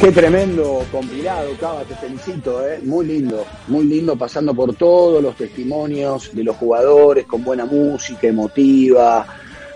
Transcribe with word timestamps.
Qué 0.00 0.12
tremendo 0.12 0.82
compilado, 0.90 1.50
Cava, 1.60 1.82
te 1.84 1.94
felicito, 1.94 2.66
¿eh? 2.66 2.80
muy 2.82 3.04
lindo, 3.04 3.44
muy 3.68 3.84
lindo 3.84 4.16
pasando 4.16 4.54
por 4.54 4.74
todos 4.74 5.22
los 5.22 5.36
testimonios 5.36 6.34
de 6.34 6.42
los 6.42 6.56
jugadores 6.56 7.26
con 7.26 7.44
buena 7.44 7.66
música, 7.66 8.26
emotiva, 8.26 9.26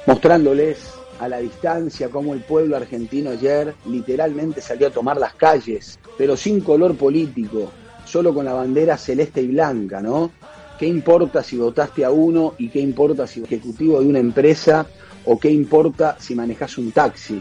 mostrándoles 0.06 0.94
a 1.20 1.28
la 1.28 1.40
distancia 1.40 2.08
cómo 2.08 2.32
el 2.32 2.40
pueblo 2.40 2.74
argentino 2.74 3.32
ayer 3.32 3.74
literalmente 3.84 4.62
salió 4.62 4.88
a 4.88 4.90
tomar 4.90 5.18
las 5.18 5.34
calles, 5.34 5.98
pero 6.16 6.38
sin 6.38 6.62
color 6.62 6.96
político, 6.96 7.70
solo 8.06 8.32
con 8.32 8.46
la 8.46 8.54
bandera 8.54 8.96
celeste 8.96 9.42
y 9.42 9.48
blanca, 9.48 10.00
¿no? 10.00 10.30
¿Qué 10.78 10.86
importa 10.86 11.42
si 11.44 11.56
votaste 11.56 12.04
a 12.04 12.10
uno 12.10 12.54
y 12.58 12.68
qué 12.68 12.80
importa 12.80 13.28
si 13.28 13.42
ejecutivo 13.42 14.00
de 14.00 14.08
una 14.08 14.18
empresa 14.18 14.86
o 15.24 15.38
qué 15.38 15.48
importa 15.48 16.16
si 16.18 16.34
manejas 16.34 16.78
un 16.78 16.90
taxi? 16.90 17.40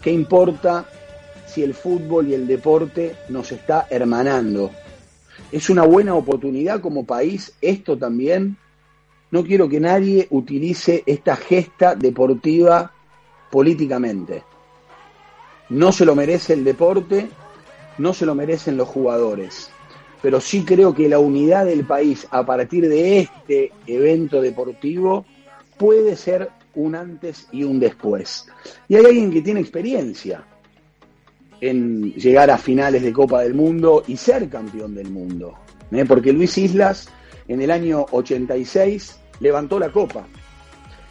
¿Qué 0.00 0.10
importa 0.10 0.86
si 1.46 1.62
el 1.62 1.74
fútbol 1.74 2.28
y 2.28 2.34
el 2.34 2.46
deporte 2.46 3.16
nos 3.28 3.52
está 3.52 3.86
hermanando? 3.90 4.70
Es 5.52 5.68
una 5.68 5.82
buena 5.82 6.14
oportunidad 6.14 6.80
como 6.80 7.04
país 7.04 7.52
esto 7.60 7.98
también. 7.98 8.56
No 9.30 9.44
quiero 9.44 9.68
que 9.68 9.80
nadie 9.80 10.26
utilice 10.30 11.02
esta 11.04 11.36
gesta 11.36 11.94
deportiva 11.94 12.92
políticamente. 13.50 14.42
No 15.68 15.92
se 15.92 16.06
lo 16.06 16.14
merece 16.14 16.54
el 16.54 16.64
deporte, 16.64 17.28
no 17.98 18.14
se 18.14 18.24
lo 18.24 18.34
merecen 18.34 18.78
los 18.78 18.88
jugadores 18.88 19.70
pero 20.24 20.40
sí 20.40 20.64
creo 20.64 20.94
que 20.94 21.06
la 21.06 21.18
unidad 21.18 21.66
del 21.66 21.84
país 21.84 22.26
a 22.30 22.46
partir 22.46 22.88
de 22.88 23.18
este 23.18 23.72
evento 23.86 24.40
deportivo 24.40 25.26
puede 25.76 26.16
ser 26.16 26.48
un 26.74 26.94
antes 26.94 27.46
y 27.52 27.62
un 27.62 27.78
después. 27.78 28.46
Y 28.88 28.96
hay 28.96 29.04
alguien 29.04 29.30
que 29.30 29.42
tiene 29.42 29.60
experiencia 29.60 30.42
en 31.60 32.14
llegar 32.14 32.50
a 32.50 32.56
finales 32.56 33.02
de 33.02 33.12
Copa 33.12 33.42
del 33.42 33.52
Mundo 33.52 34.02
y 34.06 34.16
ser 34.16 34.48
campeón 34.48 34.94
del 34.94 35.10
mundo. 35.10 35.58
¿eh? 35.92 36.06
Porque 36.08 36.32
Luis 36.32 36.56
Islas 36.56 37.06
en 37.46 37.60
el 37.60 37.70
año 37.70 38.06
86 38.10 39.18
levantó 39.40 39.78
la 39.78 39.92
Copa 39.92 40.26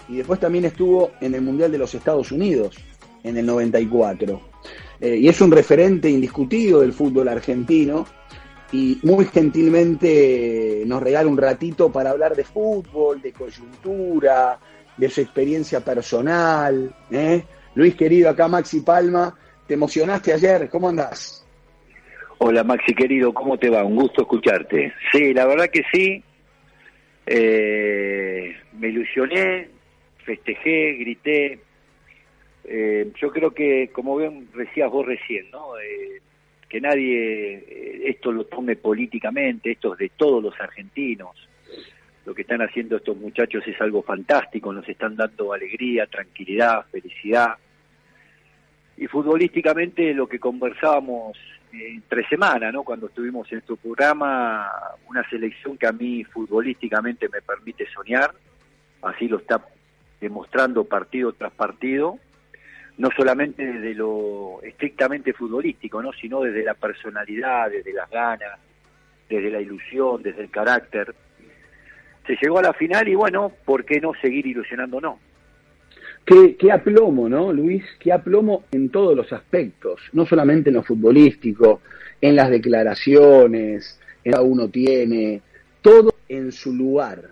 y 0.10 0.16
después 0.16 0.40
también 0.40 0.66
estuvo 0.66 1.12
en 1.22 1.36
el 1.36 1.44
Mundial 1.44 1.72
de 1.72 1.78
los 1.78 1.94
Estados 1.94 2.32
Unidos 2.32 2.78
en 3.24 3.38
el 3.38 3.46
94. 3.46 4.42
Eh, 5.00 5.18
y 5.18 5.28
es 5.28 5.40
un 5.40 5.52
referente 5.52 6.10
indiscutido 6.10 6.82
del 6.82 6.94
fútbol 6.94 7.28
argentino 7.28 8.08
y 8.74 9.00
muy 9.04 9.26
gentilmente 9.26 10.82
nos 10.88 11.02
regala 11.02 11.30
un 11.30 11.38
ratito 11.38 11.92
para 11.92 12.10
hablar 12.10 12.36
de 12.36 12.44
fútbol, 12.44 13.22
de 13.22 13.32
coyuntura, 13.32 14.58
de 14.98 15.10
su 15.10 15.22
experiencia 15.22 15.80
personal. 15.82 16.94
¿eh? 17.12 17.44
Luis 17.76 17.94
querido, 17.94 18.32
acá 18.32 18.48
Maxi 18.48 18.82
Palma, 18.82 19.38
¿te 19.68 19.76
emocionaste 19.76 20.34
ayer? 20.34 20.70
¿Cómo 20.70 20.90
andás? 20.90 21.46
Hola 22.40 22.64
Maxi 22.64 22.96
querido, 22.96 23.32
¿cómo 23.32 23.60
te 23.60 23.70
va? 23.70 23.84
Un 23.84 23.96
gusto 23.96 24.24
escucharte. 24.24 24.92
Sí, 25.12 25.34
la 25.36 25.46
verdad 25.46 25.70
que 25.72 25.84
sí. 25.94 26.24
Eh, 27.28 28.56
me 28.80 28.88
ilusioné, 28.88 29.70
festejé, 30.26 30.94
grité. 30.94 31.60
Eh, 32.64 33.12
yo 33.22 33.32
creo 33.32 33.52
que, 33.54 33.92
como 33.94 34.18
bien 34.18 34.50
decías 34.56 34.90
vos 34.90 35.06
recién, 35.06 35.52
¿no? 35.52 35.78
Eh, 35.78 36.22
que 36.74 36.82
nadie 36.82 37.54
eh, 37.54 38.10
esto 38.10 38.32
lo 38.32 38.46
tome 38.46 38.76
políticamente, 38.76 39.74
esto 39.74 39.94
es 39.94 40.00
de 40.00 40.12
todos 40.18 40.42
los 40.42 40.60
argentinos. 40.60 41.48
Lo 42.26 42.34
que 42.34 42.42
están 42.42 42.64
haciendo 42.64 42.98
estos 42.98 43.16
muchachos 43.16 43.64
es 43.68 43.80
algo 43.80 44.02
fantástico, 44.02 44.74
nos 44.74 44.90
están 44.90 45.16
dando 45.16 45.54
alegría, 45.54 46.08
tranquilidad, 46.08 46.84
felicidad. 46.92 47.58
Y 48.98 49.06
futbolísticamente 49.06 50.16
lo 50.16 50.26
que 50.26 50.40
conversábamos 50.40 51.38
entre 51.72 52.28
semana, 52.28 52.72
¿no? 52.72 52.82
Cuando 52.82 53.06
estuvimos 53.06 53.52
en 53.52 53.62
tu 53.62 53.78
programa, 53.78 54.68
una 55.08 55.30
selección 55.30 55.78
que 55.78 55.86
a 55.86 55.92
mí 55.92 56.24
futbolísticamente 56.24 57.30
me 57.30 57.44
permite 57.44 57.86
soñar, 57.94 58.34
así 59.04 59.28
lo 59.28 59.38
está 59.38 59.64
demostrando 60.20 60.86
partido 60.86 61.34
tras 61.34 61.54
partido, 61.54 62.18
no 62.98 63.10
solamente 63.16 63.66
desde 63.66 63.94
lo 63.96 64.62
estrictamente 64.62 65.34
futbolístico, 65.34 66.02
¿no? 66.02 66.14
sino 66.14 66.42
desde 66.42 66.64
la 66.64 66.76
personalidad, 66.76 67.72
desde 67.72 67.94
las 67.94 68.10
ganas, 68.10 68.60
desde 69.30 69.50
la 69.50 69.62
ilusión, 69.62 70.22
desde 70.22 70.42
el 70.42 70.50
carácter. 70.50 71.14
Se 72.28 72.38
llegó 72.42 72.60
a 72.60 72.64
la 72.64 72.74
final 72.74 73.08
y 73.08 73.16
bueno, 73.16 73.52
¿por 73.66 73.84
qué 73.84 74.00
no 74.00 74.14
seguir 74.22 74.46
ilusionándonos? 74.46 75.16
Qué, 76.26 76.56
qué 76.56 76.72
aplomo, 76.72 77.28
¿no, 77.28 77.52
Luis? 77.52 77.84
Qué 78.00 78.14
aplomo 78.14 78.64
en 78.72 78.90
todos 78.90 79.16
los 79.16 79.34
aspectos, 79.34 80.00
no 80.14 80.26
solamente 80.26 80.70
en 80.70 80.76
lo 80.76 80.84
futbolístico, 80.84 81.82
en 82.22 82.38
las 82.38 82.50
declaraciones, 82.50 84.00
cada 84.24 84.42
uno 84.42 84.70
tiene, 84.70 85.42
todo 85.82 86.14
en 86.30 86.54
su 86.54 86.74
lugar 86.74 87.32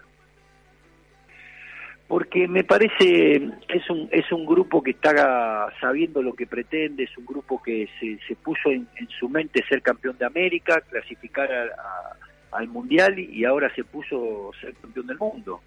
porque 2.11 2.45
me 2.45 2.65
parece 2.65 3.35
es 3.69 3.89
un 3.89 4.09
es 4.11 4.29
un 4.33 4.45
grupo 4.45 4.83
que 4.83 4.91
está 4.91 5.69
sabiendo 5.79 6.21
lo 6.21 6.33
que 6.33 6.45
pretende 6.45 7.03
es 7.03 7.17
un 7.17 7.25
grupo 7.25 7.63
que 7.63 7.87
se, 8.01 8.19
se 8.27 8.35
puso 8.35 8.69
en, 8.69 8.85
su 9.17 9.29
mente 9.29 9.63
ser 9.69 9.81
campeón 9.81 10.17
de 10.17 10.25
América 10.25 10.81
clasificar 10.81 11.49
al 12.51 12.67
mundial 12.67 13.17
y 13.17 13.45
ahora 13.45 13.73
se 13.73 13.85
puso 13.85 14.51
ser 14.59 14.73
campeón 14.73 15.07
del 15.07 15.17
mundo. 15.19 15.61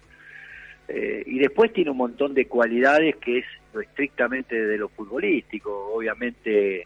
Eh, 0.87 1.23
y 1.25 1.39
después 1.39 1.73
tiene 1.73 1.89
un 1.89 1.97
montón 1.97 2.35
de 2.35 2.45
cualidades 2.45 3.15
que 3.15 3.39
es 3.39 3.45
estrictamente 3.81 4.55
de 4.55 4.77
lo 4.77 4.89
futbolístico. 4.89 5.95
Obviamente 5.95 6.85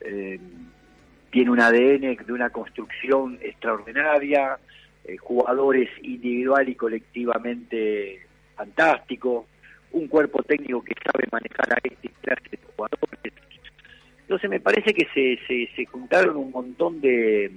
eh, 0.00 0.40
tiene 1.30 1.50
un 1.50 1.60
ADN 1.60 2.16
de 2.24 2.32
una 2.32 2.48
construcción 2.48 3.38
extraordinaria 3.42 4.56
eh, 5.04 5.18
jugadores 5.18 5.90
individual 6.00 6.66
y 6.70 6.74
colectivamente 6.74 8.24
fantástico, 8.54 9.46
un 9.92 10.08
cuerpo 10.08 10.42
técnico 10.42 10.82
que 10.82 10.94
sabe 11.04 11.26
manejar 11.30 11.72
a 11.72 11.78
este 11.82 12.08
clase 12.20 12.48
de 12.50 12.58
jugadores. 12.74 13.32
Entonces 14.20 14.50
me 14.50 14.60
parece 14.60 14.92
que 14.94 15.06
se, 15.14 15.38
se, 15.46 15.68
se 15.74 15.86
juntaron 15.86 16.36
un 16.36 16.50
montón 16.50 17.00
de 17.00 17.52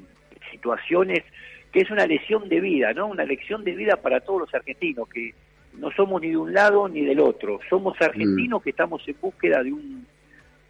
situaciones 0.52 1.24
que 1.72 1.81
es 1.81 1.91
una 1.91 2.06
lesión 2.06 2.47
de 2.50 2.59
vida, 2.59 2.94
¿no? 2.94 3.07
Una 3.07 3.25
lección 3.25 3.63
de 3.63 3.74
vida 3.74 3.97
para 3.97 4.19
todos 4.19 4.41
los 4.41 4.53
argentinos, 4.53 5.07
que 5.09 5.34
no 5.78 5.91
somos 5.91 6.22
ni 6.22 6.30
de 6.30 6.38
un 6.38 6.53
lado 6.53 6.88
ni 6.88 7.06
del 7.06 7.19
otro, 7.19 7.59
somos 7.69 8.00
argentinos 8.02 8.62
mm. 8.62 8.63
que 8.63 8.69
estamos 8.69 9.02
en 9.07 9.16
búsqueda 9.22 9.63
de 9.63 9.74
un, 9.74 10.06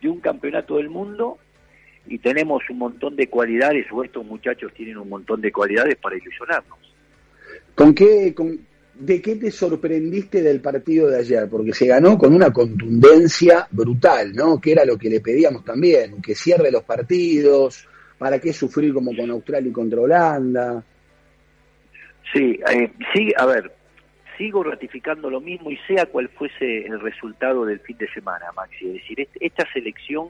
de 0.02 0.10
un 0.10 0.20
campeonato 0.20 0.78
del 0.78 0.90
mundo 0.90 1.38
y 2.08 2.18
tenemos 2.20 2.64
un 2.70 2.80
montón 2.80 3.16
de 3.16 3.28
cualidades, 3.28 3.86
o 3.92 4.04
estos 4.04 4.26
muchachos 4.26 4.74
tienen 4.74 4.98
un 4.98 5.10
montón 5.10 5.42
de 5.42 5.52
cualidades 5.52 5.96
para 5.96 6.18
ilusionarnos. 6.18 6.78
¿Con 7.76 7.94
qué, 7.94 8.34
con, 8.34 8.60
¿de 9.00 9.22
qué 9.22 9.36
te 9.36 9.52
sorprendiste 9.52 10.42
del 10.42 10.62
partido 10.62 11.10
de 11.10 11.20
ayer? 11.20 11.48
Porque 11.50 11.74
se 11.74 11.88
ganó 11.88 12.18
con 12.18 12.34
una 12.34 12.52
contundencia 12.52 13.68
brutal, 13.72 14.34
¿no? 14.34 14.60
Que 14.60 14.72
era 14.72 14.86
lo 14.86 14.98
que 14.98 15.10
le 15.10 15.22
pedíamos 15.22 15.64
también, 15.64 16.22
que 16.22 16.36
cierre 16.36 16.72
los 16.72 16.84
partidos, 16.84 17.88
¿para 18.18 18.40
qué 18.40 18.54
sufrir 18.54 18.94
como 18.94 19.16
con 19.16 19.30
Australia 19.30 19.70
y 19.70 19.74
contra 19.74 20.02
Holanda? 20.02 20.84
Sí, 22.34 22.60
eh, 22.74 22.92
sí, 23.14 23.32
a 23.38 23.46
ver, 23.46 23.72
sigo 24.38 24.64
ratificando 24.64 25.30
lo 25.30 25.42
mismo 25.42 25.72
y 25.72 25.78
sea 25.88 26.06
cual 26.08 26.30
fuese 26.30 26.86
el 26.86 27.00
resultado 27.00 27.66
del 27.66 27.80
fin 27.80 27.98
de 27.98 28.10
semana, 28.12 28.52
Maxi. 28.56 28.88
Es 28.88 28.94
decir, 28.94 29.28
esta 29.40 29.66
selección 29.72 30.30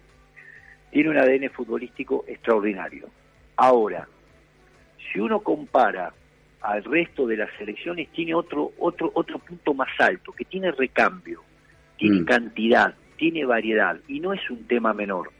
tiene 0.91 1.09
un 1.09 1.17
ADN 1.17 1.49
futbolístico 1.49 2.25
extraordinario. 2.27 3.09
Ahora, 3.55 4.07
si 5.11 5.19
uno 5.19 5.39
compara 5.39 6.13
al 6.67 6.83
resto 6.83 7.25
de 7.25 7.37
las 7.37 7.49
elecciones 7.61 8.09
tiene 8.11 8.35
otro 8.35 8.73
otro 8.79 9.09
otro 9.13 9.39
punto 9.39 9.73
más 9.73 9.89
alto, 9.99 10.33
que 10.33 10.43
tiene 10.43 10.69
recambio, 10.71 11.41
tiene 11.97 12.21
mm. 12.21 12.25
cantidad, 12.25 12.93
tiene 13.15 13.45
variedad 13.45 13.97
y 14.09 14.19
no 14.19 14.33
es 14.33 14.49
un 14.49 14.67
tema 14.67 14.93
menor. 14.93 15.31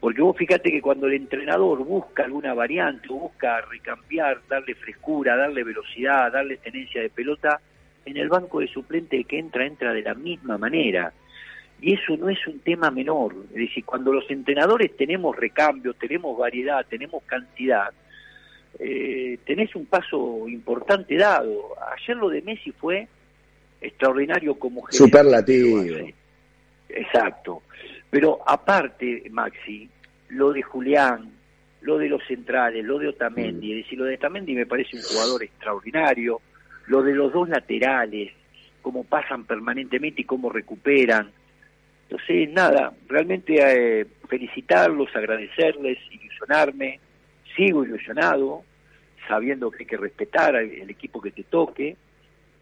Porque 0.00 0.20
vos 0.20 0.36
fíjate 0.36 0.70
que 0.70 0.82
cuando 0.82 1.06
el 1.06 1.14
entrenador 1.14 1.82
busca 1.82 2.24
alguna 2.24 2.52
variante, 2.52 3.08
busca 3.08 3.62
recambiar, 3.62 4.42
darle 4.48 4.74
frescura, 4.74 5.34
darle 5.34 5.64
velocidad, 5.64 6.30
darle 6.30 6.58
tenencia 6.58 7.00
de 7.00 7.08
pelota, 7.08 7.60
en 8.04 8.18
el 8.18 8.28
banco 8.28 8.60
de 8.60 8.68
suplente 8.68 9.16
el 9.16 9.26
que 9.26 9.38
entra, 9.38 9.64
entra 9.64 9.94
de 9.94 10.02
la 10.02 10.14
misma 10.14 10.58
manera. 10.58 11.12
Y 11.80 11.94
eso 11.94 12.18
no 12.18 12.28
es 12.28 12.46
un 12.46 12.60
tema 12.60 12.90
menor. 12.90 13.34
Es 13.50 13.56
decir, 13.56 13.84
cuando 13.86 14.12
los 14.12 14.30
entrenadores 14.30 14.94
tenemos 14.94 15.34
recambio, 15.36 15.94
tenemos 15.94 16.36
variedad, 16.36 16.84
tenemos 16.86 17.22
cantidad, 17.24 17.90
eh, 18.78 19.38
tenés 19.44 19.74
un 19.74 19.86
paso 19.86 20.48
importante 20.48 21.16
dado. 21.16 21.74
Ayer 21.96 22.16
lo 22.16 22.28
de 22.28 22.42
Messi 22.42 22.72
fue 22.72 23.08
extraordinario 23.80 24.54
como 24.58 24.82
Superlativo. 24.90 25.82
Exacto. 26.88 27.62
Pero 28.10 28.40
aparte, 28.46 29.24
Maxi, 29.30 29.88
lo 30.30 30.52
de 30.52 30.62
Julián, 30.62 31.30
lo 31.82 31.98
de 31.98 32.08
los 32.08 32.22
centrales, 32.26 32.84
lo 32.84 32.98
de 32.98 33.08
Otamendi, 33.08 33.68
mm. 33.68 33.70
es 33.70 33.84
decir, 33.84 33.98
lo 33.98 34.04
de 34.04 34.16
Otamendi 34.16 34.54
me 34.54 34.66
parece 34.66 34.96
un 34.96 35.02
jugador 35.02 35.42
extraordinario, 35.42 36.40
lo 36.86 37.02
de 37.02 37.14
los 37.14 37.32
dos 37.32 37.48
laterales, 37.48 38.32
cómo 38.82 39.04
pasan 39.04 39.44
permanentemente 39.44 40.22
y 40.22 40.24
cómo 40.24 40.50
recuperan. 40.50 41.30
Entonces, 42.08 42.50
nada, 42.50 42.92
realmente 43.08 43.54
eh, 43.60 44.06
felicitarlos, 44.28 45.14
agradecerles, 45.14 45.98
ilusionarme, 46.10 46.98
ilusionado, 47.68 48.62
sabiendo 49.28 49.70
que 49.70 49.84
hay 49.84 49.86
que 49.86 49.96
respetar 49.96 50.56
al 50.56 50.90
equipo 50.90 51.20
que 51.20 51.30
te 51.30 51.44
toque, 51.44 51.96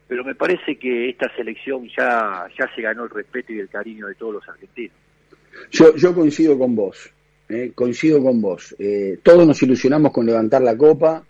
pero 0.07 0.23
me 0.23 0.35
parece 0.35 0.77
que 0.77 1.09
esta 1.09 1.33
selección 1.35 1.87
ya, 1.95 2.47
ya 2.57 2.69
se 2.75 2.81
ganó 2.81 3.03
el 3.03 3.09
respeto 3.09 3.53
y 3.53 3.59
el 3.59 3.69
cariño 3.69 4.07
de 4.07 4.15
todos 4.15 4.35
los 4.35 4.49
argentinos. 4.49 4.95
Yo, 5.71 5.95
yo 5.95 6.13
coincido 6.15 6.57
con 6.57 6.75
vos, 6.75 7.11
eh, 7.47 7.71
coincido 7.75 8.21
con 8.23 8.41
vos. 8.41 8.75
Eh, 8.79 9.19
todos 9.21 9.45
nos 9.45 9.61
ilusionamos 9.61 10.11
con 10.11 10.25
levantar 10.25 10.61
la 10.61 10.75
copa, 10.75 11.23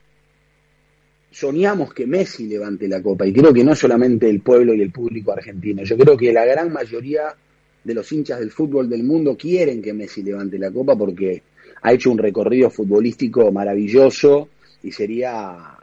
soñamos 1.32 1.94
que 1.94 2.08
Messi 2.08 2.48
levante 2.48 2.88
la 2.88 3.02
copa 3.02 3.26
y 3.26 3.34
creo 3.34 3.54
que 3.54 3.64
no 3.64 3.76
solamente 3.76 4.30
el 4.30 4.42
pueblo 4.42 4.74
y 4.74 4.82
el 4.82 4.92
público 4.92 5.32
argentino, 5.32 5.84
yo 5.84 5.98
creo 5.98 6.18
que 6.18 6.34
la 6.34 6.46
gran 6.46 6.72
mayoría 6.72 7.36
de 7.84 7.94
los 7.94 8.12
hinchas 8.12 8.40
del 8.40 8.52
fútbol 8.52 8.90
del 8.90 9.04
mundo 9.04 9.38
quieren 9.38 9.82
que 9.82 9.94
Messi 9.94 10.24
levante 10.24 10.58
la 10.58 10.72
copa 10.72 10.98
porque 10.98 11.44
ha 11.82 11.94
hecho 11.94 12.12
un 12.12 12.18
recorrido 12.18 12.70
futbolístico 12.70 13.52
maravilloso 13.52 14.50
y 14.84 14.92
sería 14.92 15.78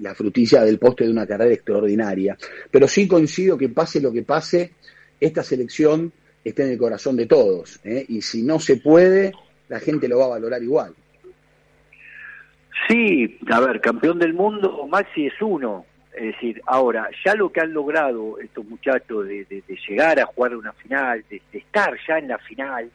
la 0.00 0.14
frutilla 0.14 0.64
del 0.64 0.78
poste 0.78 1.04
de 1.04 1.10
una 1.10 1.26
carrera 1.26 1.54
extraordinaria. 1.54 2.36
Pero 2.70 2.88
sí 2.88 3.06
coincido 3.06 3.56
que 3.56 3.68
pase 3.68 4.00
lo 4.00 4.12
que 4.12 4.22
pase, 4.22 4.72
esta 5.20 5.42
selección 5.42 6.12
está 6.44 6.64
en 6.64 6.70
el 6.70 6.78
corazón 6.78 7.16
de 7.16 7.26
todos. 7.26 7.80
¿eh? 7.84 8.04
Y 8.08 8.22
si 8.22 8.42
no 8.42 8.58
se 8.58 8.76
puede, 8.76 9.32
la 9.68 9.80
gente 9.80 10.08
lo 10.08 10.18
va 10.18 10.26
a 10.26 10.28
valorar 10.28 10.62
igual. 10.62 10.94
Sí, 12.88 13.38
a 13.50 13.60
ver, 13.60 13.80
campeón 13.80 14.18
del 14.18 14.34
mundo, 14.34 14.86
Maxi 14.88 15.26
es 15.26 15.40
uno. 15.40 15.86
Es 16.14 16.34
decir, 16.34 16.60
ahora, 16.66 17.08
ya 17.24 17.34
lo 17.34 17.50
que 17.50 17.60
han 17.60 17.72
logrado 17.72 18.38
estos 18.38 18.64
muchachos 18.66 19.26
de, 19.26 19.64
llegar 19.88 20.20
a 20.20 20.26
jugar 20.26 20.54
una 20.54 20.72
final, 20.72 21.24
de, 21.28 21.40
estar 21.52 21.96
ya 22.06 22.18
en 22.18 22.28
la 22.28 22.38
final, 22.38 22.90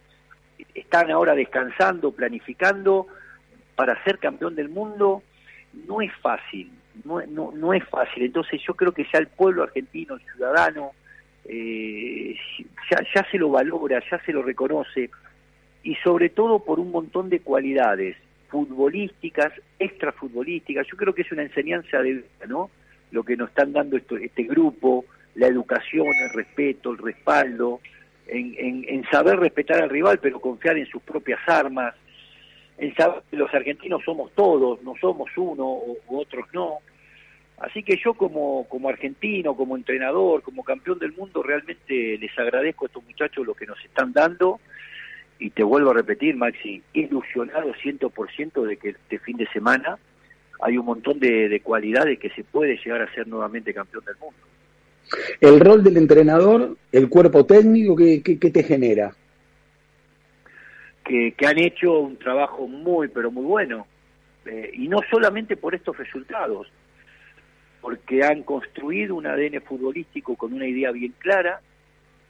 están 0.74 1.12
ahora 1.12 1.36
descansando, 1.36 2.12
planificando 2.12 3.08
para 3.76 4.02
ser 4.04 4.20
campeón 4.20 4.56
del 4.56 4.70
mundo, 4.70 5.24
no 5.88 6.02
es 6.02 6.12
fácil, 6.22 6.72
no, 7.06 7.22
no, 7.28 7.52
no 7.54 7.74
es 7.74 7.84
fácil. 7.86 8.24
Entonces 8.24 8.62
yo 8.66 8.74
creo 8.74 8.92
que 8.92 9.06
ya 9.12 9.20
el 9.20 9.28
pueblo 9.28 9.64
argentino, 9.64 10.16
el 10.16 10.22
ciudadano, 10.22 10.92
eh, 11.46 12.36
ya, 12.92 13.04
ya 13.16 13.26
se 13.32 13.38
lo 13.38 13.50
valora, 13.50 14.02
ya 14.10 14.20
se 14.26 14.34
lo 14.34 14.42
reconoce, 14.42 15.10
y 15.84 15.96
sobre 15.96 16.30
todo 16.30 16.60
por 16.60 16.80
un 16.80 16.92
montón 16.92 17.30
de 17.30 17.40
cualidades 17.40 18.18
futbolísticas, 18.50 19.54
extrafutbolísticas. 19.78 20.88
Yo 20.88 20.98
creo 20.98 21.14
que 21.14 21.22
es 21.22 21.32
una 21.32 21.44
enseñanza 21.44 22.02
de 22.02 22.14
vida, 22.14 22.46
¿no? 22.48 22.70
Lo 23.12 23.24
que 23.24 23.38
nos 23.38 23.50
están 23.50 23.74
dando 23.74 23.96
esto, 23.98 24.18
este 24.18 24.44
grupo, 24.44 25.06
la 25.36 25.48
educación, 25.48 26.08
el 26.08 26.32
respeto, 26.32 26.92
el 26.92 26.98
respaldo, 26.98 27.80
en, 28.31 28.86
en, 28.88 29.04
saber 29.10 29.40
respetar 29.40 29.81
al 29.81 29.90
rival, 29.90 30.20
pero 30.20 30.40
confiar 30.40 30.78
en 30.78 30.86
sus 30.88 31.02
propias 31.02 31.40
armas, 31.48 31.96
en 32.78 32.96
saber 32.96 33.24
que 33.30 33.38
los 33.38 33.54
argentinos 33.54 34.02
somos 34.04 34.31
todos, 34.34 34.81
no 34.84 34.96
somos 35.00 35.30
uno 35.36 35.66
o, 35.66 35.98
otros 36.10 36.46
no. 36.54 36.78
Así 37.58 37.84
que 37.84 37.98
yo 37.98 38.14
como, 38.14 38.68
como 38.70 38.88
argentino, 38.88 39.56
como 39.56 39.76
entrenador, 39.76 40.42
como 40.44 40.64
campeón 40.64 41.00
del 41.00 41.12
mundo, 41.12 41.44
realmente 41.44 42.18
les 42.18 42.38
agradezco 42.40 42.86
a 42.86 42.88
estos 42.88 43.04
muchachos 43.04 43.46
lo 43.46 43.54
que 43.54 43.66
nos 43.66 43.84
están 43.84 44.14
dando 44.14 44.60
y 45.40 45.52
te 45.52 45.64
vuelvo 45.64 45.92
a 45.92 45.94
repetir, 45.94 46.36
Maxi, 46.36 46.84
ilusionado 46.94 47.74
100% 47.74 48.66
de 48.66 48.78
que 48.78 48.90
este 48.90 49.20
fin 49.20 49.38
de 49.38 49.48
semana 49.48 49.98
hay 50.62 50.78
un 50.78 50.86
montón 50.86 51.20
de, 51.20 51.62
cualidades 51.64 52.20
que 52.20 52.30
se 52.31 52.44
puede 52.44 52.78
llegar 52.78 53.02
a 53.02 53.14
ser 53.14 53.28
nuevamente 53.28 53.74
campeón 53.74 54.04
del 54.04 54.18
mundo. 54.18 54.38
El 55.42 55.60
rol 55.60 55.84
del 55.84 55.98
entrenador, 55.98 56.78
el 56.92 57.10
cuerpo 57.10 57.46
técnico, 57.46 57.96
¿qué, 57.96 58.19
te 58.22 58.63
genera? 58.63 59.12
Que, 61.04 61.34
que, 61.36 61.48
han 61.48 61.57
hecho 61.57 62.00
un 62.00 62.18
trabajo 62.18 62.68
muy, 62.68 63.07
pero 63.07 63.31
muy 63.31 63.44
bueno. 63.44 63.88
Eh, 64.46 64.72
y 64.74 64.88
no 64.88 65.00
solamente 65.10 65.57
por 65.57 65.75
estos 65.75 65.98
resultados, 65.98 66.68
porque 67.81 68.24
han 68.24 68.44
construido 68.44 69.16
un 69.16 69.28
ADN 69.28 69.62
futbolístico 69.62 70.36
con 70.36 70.54
una 70.54 70.68
idea 70.68 70.92
bien 70.92 71.13
clara, 71.18 71.62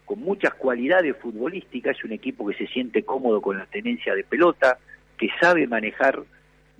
con 0.05 0.19
muchas 0.19 0.53
cualidades 0.55 1.15
futbolísticas, 1.17 1.97
es 1.97 2.03
un 2.03 2.13
equipo 2.13 2.47
que 2.47 2.55
se 2.55 2.67
siente 2.67 3.03
cómodo 3.03 3.41
con 3.41 3.57
la 3.57 3.65
tenencia 3.67 4.15
de 4.15 4.23
pelota, 4.23 4.79
que 5.17 5.29
sabe 5.39 5.67
manejar 5.67 6.23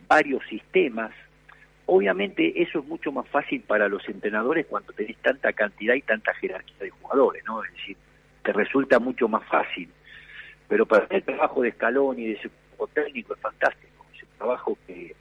varios 0.08 0.42
sistemas. 0.50 1.12
Obviamente 1.92 2.62
eso 2.62 2.80
es 2.80 2.86
mucho 2.86 3.12
más 3.12 3.28
fácil 3.30 3.62
para 3.62 3.90
los 3.90 4.08
entrenadores 4.08 4.68
cuando 4.68 4.94
tenés 4.94 5.18
tanta 5.24 5.52
cantidad 5.54 5.96
y 5.96 6.04
tanta 6.04 6.36
jerarquía 6.36 6.76
de 6.82 6.92
jugadores, 6.92 7.44
¿no? 7.48 7.64
Es 7.64 7.72
decir, 7.74 7.98
te 8.44 8.54
resulta 8.54 9.00
mucho 9.00 9.28
más 9.28 9.44
fácil. 9.48 9.90
Pero 10.68 10.86
para 10.86 11.08
el 11.10 11.24
trabajo 11.24 11.64
de 11.64 11.70
Escalón 11.70 12.20
y 12.20 12.26
de 12.26 12.34
equipo 12.34 12.88
técnico 12.94 13.34
es 13.34 13.40
fantástico, 13.40 14.06
es 14.16 14.22
un 14.22 14.30
trabajo 14.38 14.78
que, 14.86 15.16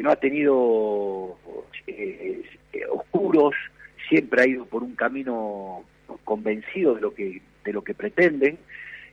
no 0.00 0.10
ha 0.10 0.16
tenido 0.16 1.38
eh, 1.86 2.42
eh, 2.72 2.86
oscuros, 2.90 3.54
siempre 4.08 4.42
ha 4.42 4.48
ido 4.48 4.66
por 4.66 4.82
un 4.82 4.96
camino 4.96 5.84
convencidos 6.24 6.96
de 6.96 7.02
lo 7.02 7.14
que 7.14 7.40
de 7.64 7.72
lo 7.72 7.82
que 7.82 7.94
pretenden 7.94 8.58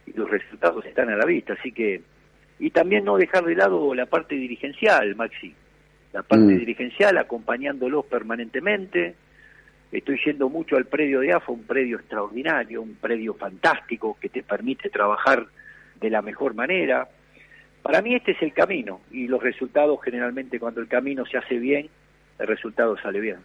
y 0.08 0.14
los 0.14 0.32
resultados 0.32 0.84
están 0.86 1.10
a 1.12 1.16
la 1.16 1.26
vista 1.26 1.54
así 1.54 1.72
que 1.72 2.02
y 2.60 2.72
también 2.72 3.06
no 3.06 3.18
dejar 3.18 3.46
de 3.46 3.56
lado 3.56 3.94
la 3.94 4.08
parte 4.08 4.36
dirigencial 4.36 5.16
Maxi 5.16 5.56
la 6.14 6.24
parte 6.24 6.54
mm. 6.54 6.60
dirigencial 6.60 7.18
acompañándolos 7.18 8.06
permanentemente 8.06 9.16
estoy 9.92 10.20
yendo 10.26 10.50
mucho 10.50 10.78
al 10.78 10.86
predio 10.86 11.20
de 11.20 11.34
AFA 11.34 11.52
un 11.52 11.64
predio 11.64 11.98
extraordinario 11.98 12.82
un 12.82 12.96
predio 12.96 13.34
fantástico 13.34 14.18
que 14.20 14.30
te 14.30 14.44
permite 14.44 14.90
trabajar 14.90 15.48
de 16.00 16.10
la 16.10 16.22
mejor 16.22 16.54
manera 16.54 17.08
para 17.82 18.02
mí 18.02 18.16
este 18.16 18.32
es 18.32 18.42
el 18.42 18.54
camino 18.54 19.02
y 19.12 19.28
los 19.28 19.42
resultados 19.42 20.00
generalmente 20.04 20.60
cuando 20.60 20.82
el 20.82 20.88
camino 20.88 21.26
se 21.26 21.38
hace 21.38 21.58
bien 21.58 21.90
el 22.40 22.48
resultado 22.48 22.98
sale 22.98 23.20
bien 23.20 23.38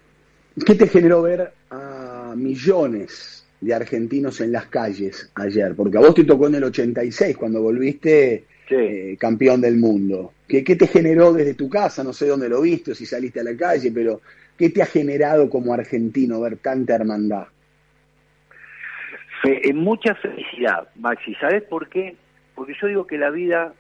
¿Qué 0.64 0.74
te 0.74 0.88
generó 0.88 1.20
ver 1.20 1.52
a 1.70 2.32
millones 2.34 3.46
de 3.60 3.74
argentinos 3.74 4.40
en 4.40 4.52
las 4.52 4.66
calles 4.66 5.30
ayer? 5.34 5.74
Porque 5.76 5.98
a 5.98 6.00
vos 6.00 6.14
te 6.14 6.24
tocó 6.24 6.46
en 6.46 6.54
el 6.54 6.64
86 6.64 7.36
cuando 7.36 7.60
volviste 7.60 8.46
eh, 8.70 9.16
campeón 9.18 9.60
del 9.60 9.76
mundo. 9.76 10.32
¿Qué, 10.48 10.62
¿Qué, 10.62 10.76
te 10.76 10.86
generó 10.86 11.32
desde 11.32 11.54
tu 11.54 11.68
casa? 11.68 12.04
No 12.04 12.12
sé 12.12 12.26
dónde 12.26 12.48
lo 12.48 12.60
viste, 12.60 12.94
si 12.94 13.04
saliste 13.06 13.40
a 13.40 13.44
la 13.44 13.56
calle, 13.56 13.90
pero 13.92 14.20
¿qué 14.56 14.70
te 14.70 14.82
ha 14.82 14.86
generado 14.86 15.50
como 15.50 15.74
argentino 15.74 16.40
ver 16.40 16.58
tanta 16.58 16.94
hermandad? 16.94 17.46
Fe, 19.42 19.72
mucha 19.74 20.14
felicidad, 20.14 20.88
Maxi. 20.96 21.34
¿Sabes 21.34 21.62
por 21.64 21.88
qué? 21.88 22.16
Porque 22.54 22.74
yo 22.80 22.86
digo 22.86 23.06
que 23.06 23.18
la 23.18 23.30
vida 23.30 23.74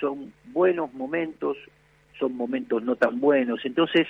son 0.00 0.32
buenos 0.52 0.92
momentos, 0.94 1.56
son 2.18 2.36
momentos 2.36 2.82
no 2.82 2.96
tan 2.96 3.20
buenos. 3.20 3.64
Entonces, 3.64 4.06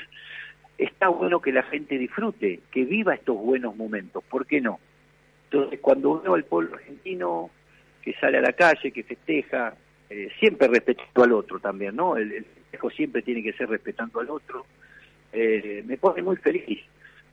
está 0.79 1.09
bueno 1.09 1.41
que 1.41 1.53
la 1.53 1.63
gente 1.65 1.99
disfrute, 1.99 2.61
que 2.71 2.85
viva 2.85 3.15
estos 3.15 3.37
buenos 3.37 3.77
momentos, 3.77 4.23
¿por 4.25 4.47
qué 4.47 4.61
no? 4.61 4.79
Entonces, 5.51 5.81
cuando 5.81 6.21
veo 6.21 6.35
al 6.35 6.45
pueblo 6.45 6.75
argentino 6.75 7.51
que 8.03 8.15
sale 8.15 8.39
a 8.39 8.43
la 8.43 8.53
calle, 8.53 8.91
que 8.91 9.03
festeja, 9.03 9.75
eh, 10.17 10.29
siempre 10.39 10.69
respetando 10.69 11.25
al 11.25 11.33
otro 11.33 11.59
también, 11.59 11.97
¿no? 11.97 12.17
El, 12.17 12.31
el, 12.31 12.45
festejo 12.45 12.89
siempre 12.91 13.23
tiene 13.23 13.43
que 13.43 13.53
ser 13.53 13.69
respetando 13.69 14.21
al 14.21 14.31
otro, 14.31 14.65
eh, 15.33 15.83
me 15.85 15.97
pone 15.97 16.23
muy 16.23 16.37
feliz. 16.37 16.79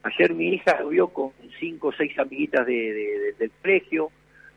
Ayer 0.02 0.34
mi 0.34 0.56
hija 0.56 0.82
vio 0.90 1.10
con 1.10 1.32
cinco 1.60 1.90
o 1.90 1.94
seis 1.94 2.18
amiguitas 2.18 2.66
de, 2.66 3.36
del 3.38 3.52
colegio, 3.62 4.10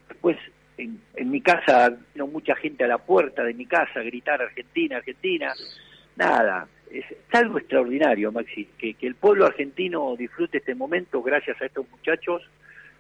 después 0.09 0.39
en, 0.79 1.03
en 1.17 1.31
mi 1.31 1.43
casa 1.43 1.95
vino 2.15 2.27
mucha 2.27 2.55
gente 2.57 2.85
a 2.85 2.89
la 2.89 2.97
puerta 2.97 3.45
de 3.45 3.53
mi 3.53 3.67
casa 3.67 4.01
a 4.01 4.03
gritar 4.03 4.41
Argentina, 4.41 4.97
Argentina, 4.97 5.53
nada, 6.17 6.67
es, 6.91 7.05
algo 7.31 7.59
extraordinario, 7.59 8.33
Maxi, 8.33 8.71
que, 8.79 8.95
que 8.95 9.07
el 9.07 9.17
pueblo 9.17 9.45
argentino 9.45 10.17
disfrute 10.17 10.59
este 10.59 10.75
momento 10.75 11.23
gracias 11.23 11.61
a 11.61 11.67
estos 11.67 11.87
muchachos, 11.91 12.41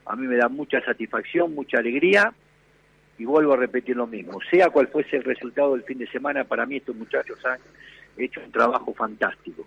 a 0.04 0.16
mí 0.16 0.26
me 0.26 0.36
da 0.36 0.50
mucha 0.50 0.84
satisfacción, 0.84 1.54
mucha 1.54 1.78
alegría, 1.78 2.34
y 3.18 3.24
vuelvo 3.24 3.54
a 3.54 3.56
repetir 3.56 3.96
lo 3.96 4.06
mismo, 4.06 4.38
sea 4.50 4.70
cual 4.70 4.88
fuese 4.88 5.16
el 5.16 5.24
resultado 5.24 5.72
del 5.72 5.84
fin 5.84 5.98
de 5.98 6.06
semana, 6.08 6.44
para 6.44 6.66
mí 6.66 6.76
estos 6.76 6.96
muchachos 6.96 7.38
han 7.44 7.58
hecho 8.16 8.40
un 8.44 8.50
trabajo 8.50 8.92
fantástico. 8.94 9.66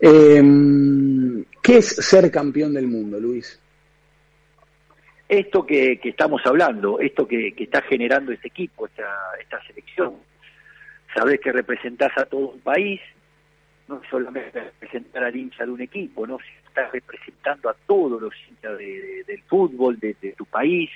Em, 0.00 1.44
¿Qué 1.62 1.78
es 1.78 1.86
ser 1.86 2.30
campeón 2.30 2.74
del 2.74 2.86
mundo, 2.88 3.18
Luis? 3.20 3.60
Esto 5.28 5.64
que, 5.64 5.98
estamos 6.02 6.42
hablando, 6.44 6.98
esto 7.00 7.26
que, 7.26 7.54
está 7.56 7.80
generando 7.82 8.32
este 8.32 8.48
equipo, 8.48 8.86
esta, 8.86 9.08
esta 9.40 9.62
selección. 9.66 10.14
Sabés 11.14 11.40
que 11.40 11.52
representás 11.52 12.12
a 12.16 12.26
todo 12.26 12.50
un 12.50 12.60
país, 12.60 13.00
no 13.88 14.00
solamente 14.10 14.60
representar 14.60 15.24
al 15.24 15.36
hincha 15.36 15.64
de 15.64 15.70
un 15.70 15.80
equipo, 15.80 16.26
no 16.26 16.38
estás 16.66 16.90
representando 16.92 17.68
a 17.68 17.74
todos 17.86 18.20
los 18.20 18.34
hinchas 18.48 18.78
del 18.78 19.42
fútbol, 19.46 19.98
de, 19.98 20.14
tu 20.36 20.44
país, 20.46 20.90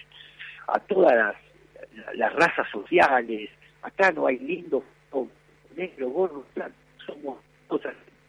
a 0.69 0.79
todas 0.81 1.15
las, 1.15 2.17
las 2.17 2.33
razas 2.35 2.69
sociales. 2.71 3.51
Acá 3.83 4.13
no 4.13 4.27
hay 4.27 4.39
lindo, 4.39 4.83
negro, 5.77 6.09
gordo, 6.09 6.47
somos 7.07 7.39
todos, 7.69 7.83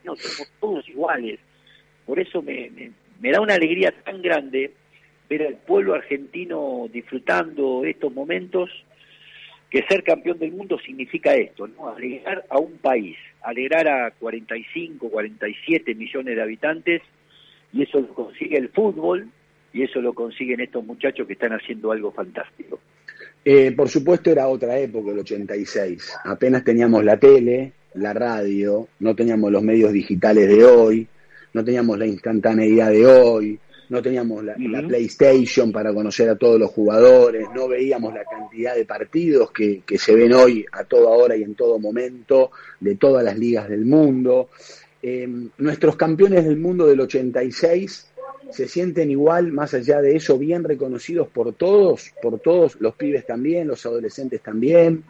somos 0.03 0.51
todos 0.59 0.89
iguales 0.89 1.39
por 2.07 2.19
eso 2.21 2.41
me, 2.41 2.71
me, 3.19 3.31
da 3.31 3.41
una 3.41 3.55
alegría 3.55 3.91
tan 3.91 4.21
grande 4.21 4.71
ver 5.29 5.45
al 5.45 5.55
pueblo 5.57 5.93
argentino 5.93 6.87
disfrutando 6.91 7.83
estos 7.83 8.13
momentos, 8.13 8.71
que 9.69 9.83
ser 9.83 10.03
campeón 10.03 10.39
del 10.39 10.53
mundo 10.53 10.79
significa 10.79 11.35
esto, 11.35 11.67
¿no? 11.67 11.89
Alegrar 11.89 12.45
a 12.49 12.59
un 12.59 12.77
país, 12.77 13.17
alegrar 13.41 13.89
a 13.89 14.11
45, 14.11 15.09
47 15.09 15.93
millones 15.95 16.37
de 16.37 16.41
habitantes, 16.41 17.01
y 17.73 17.83
eso 17.83 17.99
lo 17.99 18.13
consigue 18.13 18.57
el 18.57 18.69
fútbol, 18.69 19.27
y 19.77 19.83
eso 19.83 20.01
lo 20.01 20.13
consiguen 20.13 20.59
estos 20.59 20.83
muchachos 20.83 21.27
que 21.27 21.33
están 21.33 21.53
haciendo 21.53 21.91
algo 21.91 22.11
fantástico. 22.11 22.79
Eh, 23.45 23.71
por 23.73 23.87
supuesto 23.89 24.31
era 24.31 24.47
otra 24.47 24.77
época, 24.79 25.11
el 25.11 25.19
86. 25.19 26.17
Apenas 26.25 26.63
teníamos 26.63 27.03
la 27.05 27.17
tele, 27.17 27.73
la 27.93 28.11
radio, 28.11 28.87
no 28.99 29.15
teníamos 29.15 29.51
los 29.51 29.61
medios 29.61 29.93
digitales 29.93 30.47
de 30.47 30.65
hoy, 30.65 31.07
no 31.53 31.63
teníamos 31.63 31.97
la 31.99 32.07
instantaneidad 32.07 32.89
de 32.89 33.05
hoy, 33.05 33.59
no 33.89 34.01
teníamos 34.01 34.43
la, 34.43 34.55
PlayStation 34.55 35.71
para 35.71 35.93
conocer 35.93 36.27
a 36.29 36.35
todos 36.35 36.59
los 36.59 36.71
jugadores, 36.71 37.47
no 37.53 37.67
veíamos 37.67 38.13
la 38.13 38.23
cantidad 38.25 38.75
de 38.75 38.83
partidos 38.83 39.51
que, 39.51 39.83
se 39.97 40.15
ven 40.15 40.33
hoy 40.33 40.65
a 40.71 40.83
toda 40.85 41.09
hora 41.09 41.37
y 41.37 41.43
en 41.43 41.53
todo 41.55 41.79
momento 41.79 42.51
de 42.79 42.95
todas 42.95 43.23
las 43.23 43.37
ligas 43.37 43.69
del 43.69 43.85
mundo. 43.85 44.49
Em, 45.01 45.49
nuestros 45.59 45.95
campeones 45.95 46.45
del 46.45 46.57
mundo 46.57 46.87
del 46.87 46.99
86 46.99 48.06
se 48.51 48.67
sienten 48.67 49.11
igual, 49.11 49.51
más 49.51 49.73
allá 49.73 50.01
de 50.01 50.15
eso, 50.15 50.37
bien 50.37 50.63
reconocidos 50.63 51.27
por 51.27 51.53
todos, 51.53 52.13
por 52.21 52.39
todos, 52.39 52.79
los 52.79 52.95
pibes 52.95 53.25
también, 53.25 53.67
los 53.67 53.85
adolescentes 53.85 54.41
también. 54.41 55.03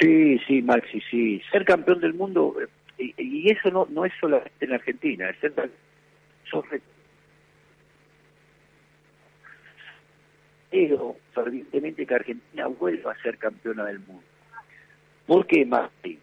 Sí, 0.00 0.38
sí, 0.46 0.62
Maxi, 0.62 1.00
sí. 1.10 1.42
Ser 1.50 1.64
campeón 1.64 2.00
del 2.00 2.14
mundo 2.14 2.56
y, 2.98 3.50
eso 3.50 3.70
no, 3.70 3.86
no 3.90 4.04
es 4.04 4.12
solamente 4.20 4.64
en 4.64 4.72
Argentina, 4.72 5.30
es 5.30 5.42
en 5.42 5.54
pero 10.70 11.16
fervientemente 11.34 12.06
que 12.06 12.14
Argentina 12.14 12.68
vuelva 12.68 13.12
a 13.12 13.22
ser 13.22 13.38
campeona 13.38 13.84
del 13.86 13.98
mundo. 14.00 14.22
¿Por 15.26 15.46
qué, 15.46 15.66
Martín? 15.66 16.18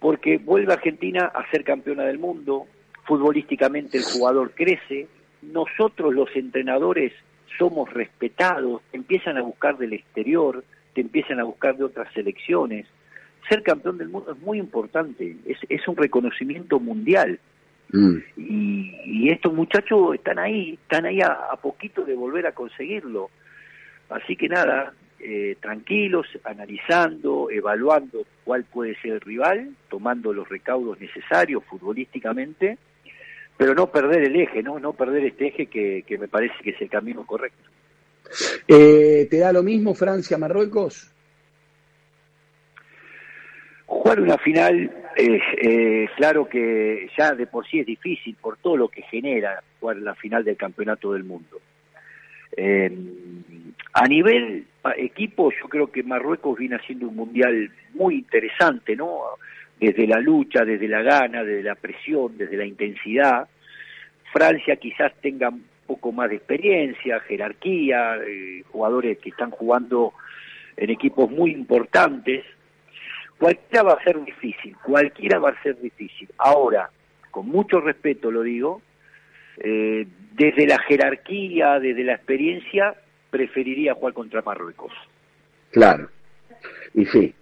Porque 0.00 0.38
vuelve 0.38 0.72
Argentina 0.72 1.26
a 1.26 1.48
ser 1.50 1.62
campeona 1.62 2.04
del 2.04 2.18
mundo, 2.18 2.66
futbolísticamente 3.04 3.98
el 3.98 4.04
jugador 4.04 4.52
crece, 4.54 5.08
nosotros 5.42 6.14
los 6.14 6.34
entrenadores 6.34 7.12
somos 7.58 7.92
respetados, 7.92 8.82
empiezan 8.92 9.36
a 9.36 9.42
buscar 9.42 9.78
del 9.78 9.92
exterior, 9.92 10.64
te 10.94 11.00
empiezan 11.00 11.40
a 11.40 11.44
buscar 11.44 11.76
de 11.76 11.84
otras 11.84 12.12
selecciones, 12.12 12.86
ser 13.48 13.62
campeón 13.62 13.98
del 13.98 14.08
mundo 14.08 14.32
es 14.32 14.38
muy 14.40 14.58
importante, 14.58 15.36
es, 15.46 15.58
es 15.68 15.86
un 15.86 15.96
reconocimiento 15.96 16.80
mundial. 16.80 17.38
Mm. 17.92 18.16
Y, 18.36 19.30
estos 19.30 19.52
muchachos 19.52 20.14
están 20.14 20.38
ahí, 20.38 20.78
están 20.82 21.06
ahí 21.06 21.20
a, 21.20 21.56
poquito 21.60 22.04
de 22.04 22.14
volver 22.14 22.46
a 22.46 22.52
conseguirlo. 22.52 23.30
Así 24.08 24.36
que 24.36 24.48
nada, 24.48 24.92
eh, 25.18 25.56
tranquilos, 25.60 26.26
analizando, 26.44 27.50
evaluando 27.50 28.26
cuál 28.44 28.64
puede 28.64 28.96
ser 29.00 29.12
el 29.12 29.20
rival, 29.20 29.74
tomando 29.88 30.32
los 30.32 30.48
recaudos 30.48 31.00
necesarios 31.00 31.64
futbolísticamente, 31.64 32.78
pero 33.56 33.74
no 33.74 33.90
perder 33.90 34.24
el 34.24 34.36
eje, 34.36 34.62
no, 34.62 34.78
no 34.78 34.92
perder 34.92 35.24
este 35.24 35.48
eje 35.48 35.66
que, 35.66 36.04
que 36.06 36.18
me 36.18 36.28
parece 36.28 36.54
que 36.62 36.70
es 36.70 36.80
el 36.80 36.90
camino 36.90 37.24
correcto. 37.24 37.70
Eh, 38.66 39.26
¿Te 39.30 39.38
da 39.38 39.52
lo 39.52 39.62
mismo 39.62 39.94
Francia-Marruecos? 39.94 41.10
Jugar 43.86 44.20
una 44.20 44.38
final 44.38 44.90
eh, 45.16 46.08
claro 46.16 46.48
que 46.48 47.08
ya 47.16 47.34
de 47.34 47.46
por 47.46 47.66
sí 47.66 47.80
es 47.80 47.86
difícil 47.86 48.36
por 48.40 48.56
todo 48.56 48.76
lo 48.76 48.88
que 48.88 49.02
genera 49.02 49.62
jugar 49.78 49.96
la 49.98 50.14
final 50.14 50.44
del 50.44 50.56
campeonato 50.56 51.12
del 51.12 51.24
mundo. 51.24 51.60
Eh, 52.56 52.90
a 53.92 54.06
nivel 54.08 54.66
equipo, 54.96 55.50
yo 55.50 55.68
creo 55.68 55.90
que 55.90 56.02
Marruecos 56.02 56.58
viene 56.58 56.76
haciendo 56.76 57.08
un 57.08 57.16
mundial 57.16 57.70
muy 57.94 58.16
interesante, 58.16 58.96
¿no? 58.96 59.20
Desde 59.80 60.06
la 60.06 60.20
lucha, 60.20 60.64
desde 60.64 60.88
la 60.88 61.02
gana, 61.02 61.44
desde 61.44 61.62
la 61.62 61.74
presión, 61.74 62.38
desde 62.38 62.56
la 62.56 62.64
intensidad. 62.64 63.48
Francia 64.32 64.76
quizás 64.76 65.12
tenga 65.20 65.50
un 65.50 65.64
poco 65.86 66.12
más 66.12 66.30
de 66.30 66.36
experiencia, 66.36 67.20
jerarquía, 67.20 68.16
eh, 68.26 68.62
jugadores 68.70 69.18
que 69.18 69.30
están 69.30 69.50
jugando 69.50 70.12
en 70.76 70.90
equipos 70.90 71.30
muy 71.30 71.52
importantes 71.52 72.44
Cualquiera 73.38 73.82
va 73.82 73.92
a 73.94 74.04
ser 74.04 74.24
difícil, 74.24 74.76
cualquiera 74.82 75.38
va 75.38 75.50
a 75.50 75.62
ser 75.62 75.80
difícil. 75.80 76.28
Ahora, 76.38 76.90
con 77.30 77.48
mucho 77.48 77.80
respeto 77.80 78.30
lo 78.30 78.42
digo, 78.42 78.80
eh, 79.58 80.06
desde 80.32 80.66
la 80.66 80.78
jerarquía, 80.78 81.80
desde 81.80 82.04
la 82.04 82.14
experiencia, 82.14 82.94
preferiría 83.30 83.94
jugar 83.94 84.14
contra 84.14 84.42
Marruecos. 84.42 84.92
Claro, 85.72 86.08
y 86.94 87.04
sí, 87.06 87.34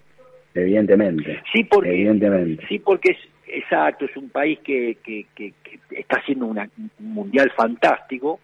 evidentemente. 0.54 1.42
Sí, 1.52 1.64
porque, 1.64 1.90
evidentemente. 1.90 2.66
Sí, 2.68 2.78
porque 2.78 3.12
es, 3.12 3.18
exacto, 3.46 4.04
es 4.04 4.16
un 4.16 4.30
país 4.30 4.58
que, 4.60 4.98
que, 5.02 5.26
que, 5.34 5.52
está 5.90 6.18
haciendo 6.18 6.46
un 6.46 6.70
mundial 6.98 7.50
fantástico, 7.56 8.40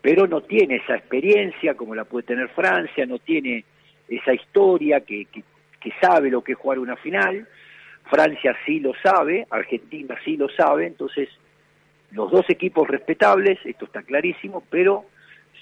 pero 0.00 0.26
no 0.26 0.42
tiene 0.42 0.76
esa 0.76 0.96
experiencia 0.96 1.74
como 1.74 1.94
la 1.94 2.04
puede 2.04 2.26
tener 2.26 2.48
Francia, 2.48 3.06
no 3.06 3.18
tiene 3.18 3.64
esa 4.08 4.34
historia 4.34 5.00
que, 5.00 5.26
que, 5.26 5.42
que 5.80 5.92
sabe 6.00 6.30
lo 6.30 6.42
que 6.42 6.52
es 6.52 6.58
jugar 6.58 6.78
una 6.78 6.96
final, 6.96 7.46
Francia 8.10 8.54
sí 8.66 8.80
lo 8.80 8.92
sabe, 9.02 9.46
Argentina 9.50 10.16
sí 10.24 10.36
lo 10.36 10.48
sabe, 10.50 10.86
entonces 10.86 11.28
los 12.10 12.30
dos 12.30 12.48
equipos 12.48 12.86
respetables, 12.86 13.58
esto 13.64 13.86
está 13.86 14.02
clarísimo, 14.02 14.62
pero 14.70 15.06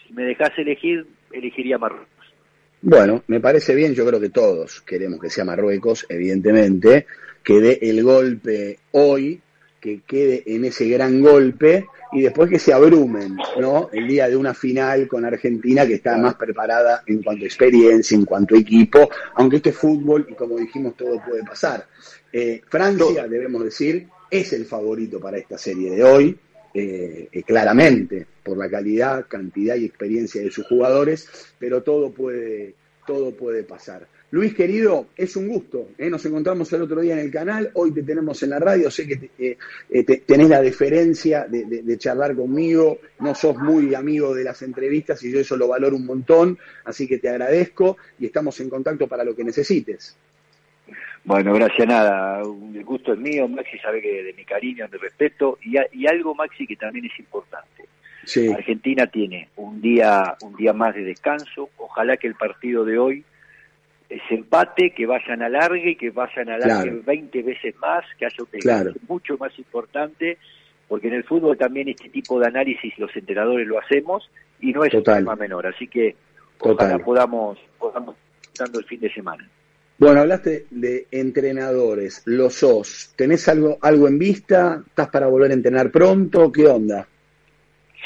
si 0.04 0.12
me 0.12 0.24
dejas 0.24 0.50
elegir, 0.58 1.06
elegiría 1.32 1.78
Marruecos. 1.78 2.11
Bueno, 2.84 3.22
me 3.28 3.38
parece 3.38 3.76
bien, 3.76 3.94
yo 3.94 4.04
creo 4.04 4.18
que 4.18 4.30
todos 4.30 4.80
queremos 4.80 5.20
que 5.20 5.30
sea 5.30 5.44
Marruecos, 5.44 6.04
evidentemente, 6.08 7.06
que 7.42 7.60
dé 7.60 7.78
el 7.80 8.02
golpe 8.02 8.76
hoy, 8.90 9.40
que 9.80 10.00
quede 10.04 10.42
en 10.46 10.64
ese 10.64 10.88
gran 10.88 11.22
golpe 11.22 11.86
y 12.12 12.22
después 12.22 12.50
que 12.50 12.58
se 12.58 12.72
abrumen, 12.72 13.36
¿no? 13.60 13.88
El 13.92 14.08
día 14.08 14.28
de 14.28 14.36
una 14.36 14.52
final 14.52 15.06
con 15.06 15.24
Argentina 15.24 15.86
que 15.86 15.94
está 15.94 16.16
más 16.18 16.34
preparada 16.34 17.04
en 17.06 17.22
cuanto 17.22 17.44
a 17.44 17.46
experiencia, 17.46 18.16
en 18.16 18.24
cuanto 18.24 18.56
a 18.56 18.58
equipo, 18.58 19.08
aunque 19.34 19.56
este 19.56 19.72
fútbol, 19.72 20.26
y 20.28 20.34
como 20.34 20.58
dijimos, 20.58 20.96
todo 20.96 21.22
puede 21.24 21.44
pasar. 21.44 21.86
Eh, 22.32 22.62
Francia, 22.68 23.28
debemos 23.28 23.62
decir, 23.62 24.08
es 24.28 24.52
el 24.52 24.66
favorito 24.66 25.20
para 25.20 25.38
esta 25.38 25.56
serie 25.56 25.92
de 25.92 26.02
hoy, 26.02 26.36
eh, 26.74 27.28
eh, 27.30 27.42
claramente, 27.42 28.26
por 28.42 28.56
la 28.58 28.68
calidad, 28.68 29.26
cantidad 29.28 29.76
y 29.76 29.84
experiencia 29.84 30.42
de 30.42 30.50
sus 30.50 30.66
jugadores, 30.66 31.28
pero 31.58 31.82
todo 31.82 32.10
puede, 32.10 32.74
todo 33.06 33.32
puede 33.32 33.62
pasar. 33.64 34.06
Luis 34.32 34.54
querido, 34.54 35.08
es 35.14 35.36
un 35.36 35.46
gusto. 35.46 35.90
¿eh? 35.98 36.08
Nos 36.08 36.24
encontramos 36.24 36.72
el 36.72 36.80
otro 36.80 37.02
día 37.02 37.12
en 37.12 37.18
el 37.18 37.30
canal, 37.30 37.70
hoy 37.74 37.92
te 37.92 38.02
tenemos 38.02 38.42
en 38.42 38.48
la 38.48 38.58
radio, 38.58 38.90
sé 38.90 39.06
que 39.06 39.30
eh, 39.38 39.58
eh, 39.90 40.04
tenés 40.24 40.48
la 40.48 40.62
deferencia 40.62 41.46
de, 41.46 41.98
charlar 41.98 42.34
conmigo, 42.34 42.98
no 43.20 43.34
sos 43.34 43.58
muy 43.58 43.94
amigo 43.94 44.34
de 44.34 44.44
las 44.44 44.62
entrevistas 44.62 45.22
y 45.22 45.30
yo 45.30 45.38
eso 45.38 45.54
lo 45.54 45.68
valoro 45.68 45.96
un 45.96 46.06
montón, 46.06 46.58
así 46.86 47.06
que 47.06 47.18
te 47.18 47.28
agradezco 47.28 47.98
y 48.18 48.24
estamos 48.24 48.58
en 48.60 48.70
contacto 48.70 49.06
para 49.06 49.22
lo 49.22 49.36
que 49.36 49.44
necesites. 49.44 50.16
Bueno, 51.24 51.54
gracias 51.54 51.86
nada, 51.86 52.40
el 52.40 52.84
gusto 52.84 53.12
es 53.12 53.18
mío, 53.18 53.46
Maxi 53.46 53.78
sabe 53.78 54.02
que 54.02 54.24
de 54.24 54.32
mi 54.32 54.44
cariño, 54.44 54.88
de 54.88 54.98
respeto 54.98 55.58
y, 55.62 55.76
y 55.92 56.06
algo 56.06 56.34
Maxi 56.34 56.66
que 56.66 56.76
también 56.76 57.04
es 57.04 57.18
importante. 57.18 57.84
Argentina 58.54 59.06
tiene 59.06 59.48
un 59.56 59.80
día, 59.80 60.36
un 60.42 60.56
día 60.56 60.72
más 60.72 60.94
de 60.94 61.02
descanso, 61.02 61.70
ojalá 61.76 62.16
que 62.16 62.28
el 62.28 62.34
partido 62.34 62.84
de 62.84 62.98
hoy 62.98 63.24
ese 64.12 64.34
empate, 64.34 64.90
que 64.90 65.06
vayan 65.06 65.42
a 65.42 65.48
largue, 65.48 65.96
que 65.96 66.10
vayan 66.10 66.50
a 66.50 66.58
largue 66.58 67.02
20 67.04 67.42
veces 67.42 67.74
más, 67.76 68.04
que 68.18 68.26
haya 68.26 68.36
un 68.38 68.94
mucho 69.08 69.38
más 69.38 69.58
importante, 69.58 70.38
porque 70.86 71.08
en 71.08 71.14
el 71.14 71.24
fútbol 71.24 71.56
también 71.56 71.88
este 71.88 72.10
tipo 72.10 72.38
de 72.38 72.46
análisis 72.46 72.92
los 72.98 73.14
entrenadores 73.16 73.66
lo 73.66 73.78
hacemos 73.78 74.28
y 74.60 74.72
no 74.72 74.84
es 74.84 74.92
un 74.92 75.02
tema 75.02 75.34
menor, 75.34 75.66
así 75.66 75.88
que 75.88 76.14
ojalá 76.58 76.98
podamos, 76.98 77.58
podamos 77.78 78.16
dando 78.58 78.78
el 78.78 78.84
fin 78.84 79.00
de 79.00 79.12
semana. 79.12 79.48
Bueno, 80.02 80.22
hablaste 80.22 80.66
de 80.68 81.06
entrenadores, 81.12 82.24
los 82.26 82.54
sos. 82.54 83.14
¿Tenés 83.14 83.48
algo, 83.48 83.78
algo 83.80 84.08
en 84.08 84.18
vista? 84.18 84.82
¿Estás 84.84 85.08
para 85.10 85.28
volver 85.28 85.52
a 85.52 85.54
entrenar 85.54 85.92
pronto? 85.92 86.50
¿Qué 86.50 86.66
onda? 86.66 87.06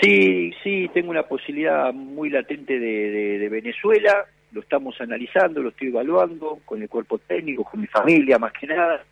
Sí, 0.02 0.52
sí, 0.62 0.90
tengo 0.92 1.08
una 1.08 1.22
posibilidad 1.22 1.94
muy 1.94 2.28
latente 2.28 2.78
de, 2.78 3.48
Venezuela, 3.48 4.26
lo 4.52 4.60
estamos 4.60 5.00
analizando, 5.00 5.62
lo 5.62 5.70
estoy 5.70 5.88
evaluando 5.88 6.58
con 6.66 6.82
el 6.82 6.88
cuerpo 6.90 7.16
técnico, 7.16 7.64
con 7.64 7.80
mi 7.80 7.86
familia 7.86 8.38
más 8.38 8.52
que 8.52 8.66
nada, 8.66 9.02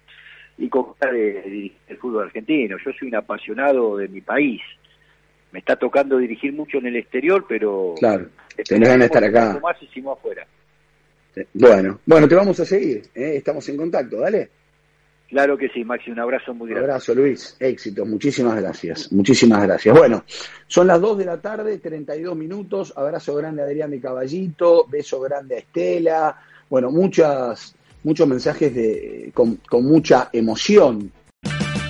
y 0.58 0.68
con 0.68 0.88
el 1.00 1.96
fútbol 1.98 2.24
argentino. 2.24 2.76
Yo 2.84 2.92
soy 2.98 3.08
un 3.08 3.14
apasionado 3.14 3.96
de 3.96 4.08
mi 4.08 4.20
país. 4.20 4.60
Me 5.52 5.60
está 5.60 5.76
tocando 5.76 6.18
dirigir 6.18 6.52
mucho 6.52 6.76
en 6.76 6.88
el 6.88 6.96
exterior, 6.96 7.46
pero... 7.48 7.94
Claro, 7.98 8.26
ganas 8.68 8.98
de 8.98 9.04
estar 9.06 9.24
acá. 9.24 9.58
Más 9.62 9.78
afuera. 10.12 10.46
Bueno, 11.52 12.00
bueno, 12.06 12.28
te 12.28 12.34
vamos 12.34 12.58
a 12.60 12.64
seguir, 12.64 13.02
¿eh? 13.14 13.34
estamos 13.36 13.68
en 13.68 13.76
contacto, 13.76 14.20
dale. 14.20 14.48
Claro 15.28 15.56
que 15.56 15.68
sí, 15.70 15.84
Maxi, 15.84 16.10
un 16.10 16.20
abrazo 16.20 16.54
muy 16.54 16.68
grande. 16.68 16.84
Un 16.84 16.90
abrazo, 16.90 17.14
Luis, 17.14 17.56
éxito, 17.58 18.06
muchísimas 18.06 18.60
gracias, 18.60 19.10
muchísimas 19.10 19.62
gracias. 19.64 19.96
Bueno, 19.96 20.24
son 20.66 20.86
las 20.86 21.00
2 21.00 21.18
de 21.18 21.24
la 21.24 21.40
tarde, 21.40 21.78
32 21.78 22.36
minutos, 22.36 22.92
abrazo 22.96 23.34
grande 23.34 23.62
a 23.62 23.64
Adrián 23.64 23.90
de 23.90 24.00
Caballito, 24.00 24.86
beso 24.86 25.20
grande 25.20 25.56
a 25.56 25.58
Estela, 25.58 26.38
bueno, 26.68 26.90
muchas, 26.90 27.74
muchos 28.04 28.28
mensajes 28.28 28.74
de, 28.74 29.30
con, 29.34 29.56
con 29.68 29.84
mucha 29.84 30.28
emoción. 30.32 31.10